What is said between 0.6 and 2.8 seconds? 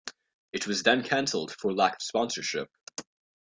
was then cancelled for lack of sponsorship.